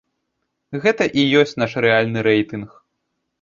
Гэта 0.85 1.07
і 1.23 1.25
ёсць 1.41 1.53
наш 1.65 1.77
рэальны 1.85 2.25
рэйтынг. 2.29 2.69